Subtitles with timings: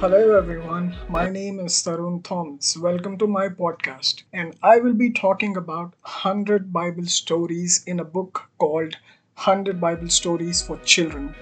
[0.00, 2.76] Hello everyone, my name is Tarun Thomas.
[2.76, 8.04] Welcome to my podcast, and I will be talking about 100 Bible stories in a
[8.04, 8.96] book called
[9.36, 11.34] 100 Bible Stories for Children.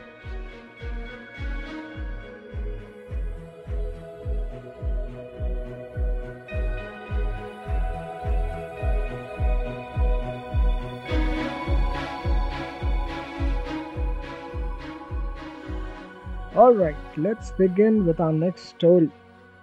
[16.55, 19.11] Alright, let's begin with our next story.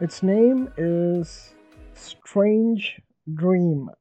[0.02, 1.54] Its name is
[1.94, 3.00] Strange
[3.32, 3.92] Dream.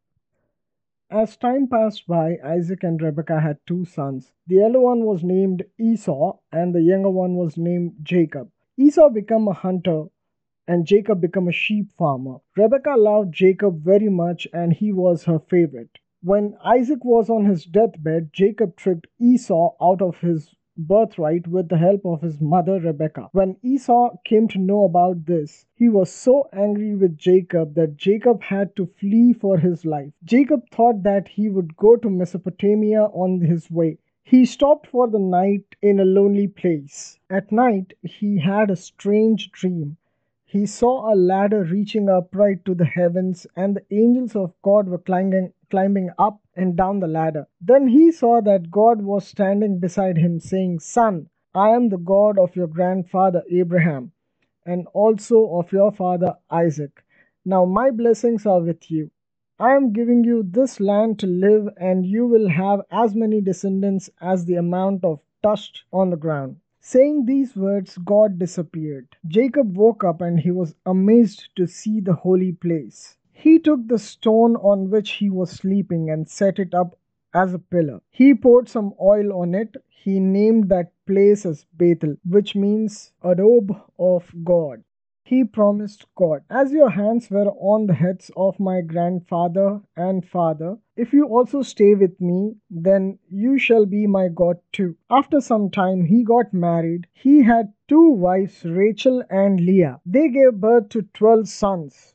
[1.10, 4.32] As time passed by, Isaac and Rebekah had two sons.
[4.46, 8.48] The elder one was named Esau, and the younger one was named Jacob.
[8.78, 10.04] Esau became a hunter,
[10.66, 12.38] and Jacob became a sheep farmer.
[12.56, 15.98] Rebekah loved Jacob very much, and he was her favorite.
[16.22, 21.76] When Isaac was on his deathbed, Jacob tricked Esau out of his birthright with the
[21.76, 23.30] help of his mother Rebekah.
[23.32, 28.42] When Esau came to know about this, he was so angry with Jacob that Jacob
[28.42, 30.12] had to flee for his life.
[30.24, 33.98] Jacob thought that he would go to Mesopotamia on his way.
[34.22, 37.18] He stopped for the night in a lonely place.
[37.28, 39.96] At night, he had a strange dream.
[40.44, 44.98] He saw a ladder reaching upright to the heavens, and the angels of God were
[44.98, 47.46] climbing, climbing up and down the ladder.
[47.60, 52.38] Then he saw that God was standing beside him, saying, Son, I am the God
[52.38, 54.12] of your grandfather Abraham,
[54.66, 57.04] and also of your father Isaac.
[57.44, 59.10] Now my blessings are with you.
[59.60, 64.10] I am giving you this land to live, and you will have as many descendants
[64.20, 66.56] as the amount of dust on the ground.
[66.80, 69.16] Saying these words, God disappeared.
[69.28, 73.17] Jacob woke up and he was amazed to see the holy place.
[73.40, 76.98] He took the stone on which he was sleeping and set it up
[77.32, 78.00] as a pillar.
[78.10, 79.76] He poured some oil on it.
[79.88, 84.82] He named that place as Bethel, which means abode of God
[85.28, 90.78] he promised God, As your hands were on the heads of my grandfather and father,
[90.96, 94.96] if you also stay with me, then you shall be my God too.
[95.10, 97.08] After some time, he got married.
[97.12, 100.00] He had two wives, Rachel and Leah.
[100.06, 102.14] They gave birth to twelve sons.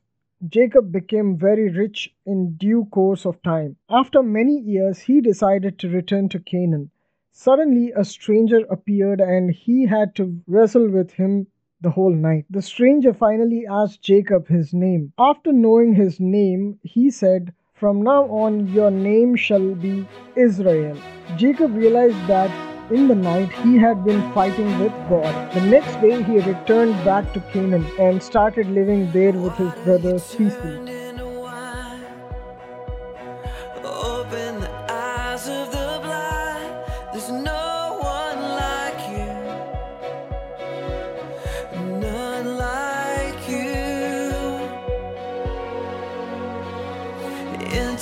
[0.49, 3.77] Jacob became very rich in due course of time.
[3.89, 6.91] After many years, he decided to return to Canaan.
[7.31, 11.47] Suddenly, a stranger appeared and he had to wrestle with him
[11.79, 12.45] the whole night.
[12.49, 15.13] The stranger finally asked Jacob his name.
[15.17, 20.05] After knowing his name, he said, From now on, your name shall be
[20.35, 20.97] Israel.
[21.37, 25.53] Jacob realized that in the night he had been fighting with God.
[25.53, 30.19] The next day he returned back to Canaan and started living there with his brother
[30.19, 31.03] peacefully.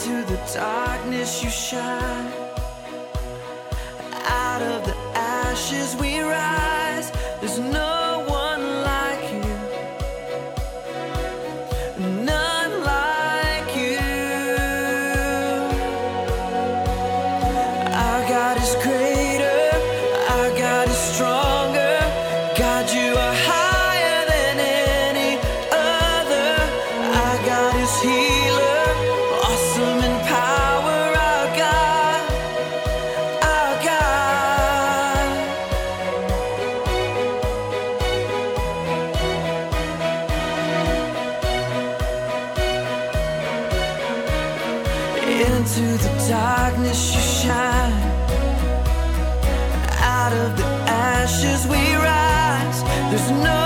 [0.02, 2.51] into the darkness you shine.
[5.62, 6.71] Ashes we rise.
[45.62, 47.94] Into the darkness you shine.
[50.02, 52.82] Out of the ashes we rise.
[53.12, 53.61] There's no